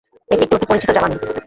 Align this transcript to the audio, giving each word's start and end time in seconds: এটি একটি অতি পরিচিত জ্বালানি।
এটি 0.29 0.43
একটি 0.43 0.55
অতি 0.55 0.65
পরিচিত 0.69 0.89
জ্বালানি। 0.91 1.15